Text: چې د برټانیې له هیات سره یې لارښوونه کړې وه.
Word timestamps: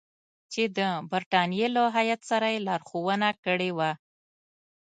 چې 0.51 0.63
د 0.77 0.79
برټانیې 1.11 1.67
له 1.75 1.83
هیات 1.97 2.21
سره 2.29 2.47
یې 2.53 2.59
لارښوونه 2.67 3.29
کړې 3.43 3.71
وه. 3.77 3.91